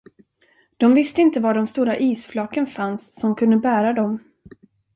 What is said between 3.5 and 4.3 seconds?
bära dem.